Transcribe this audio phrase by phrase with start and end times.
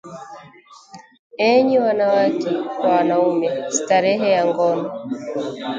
[1.41, 4.91] Enyi wanawake kwa wanaume, starehe ya ngono